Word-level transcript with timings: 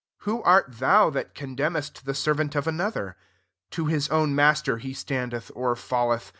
4 0.17 0.33
Who 0.37 0.41
art 0.41 0.65
thou 0.79 1.11
that 1.11 1.35
condemnest 1.35 2.05
the 2.05 2.15
servant 2.15 2.55
of 2.55 2.65
another? 2.65 3.15
to 3.69 3.85
his 3.85 4.09
own 4.09 4.33
master 4.33 4.79
he 4.79 4.95
standeth 4.95 5.51
or 5.53 5.75
fall 5.75 6.11
eth. 6.11 6.29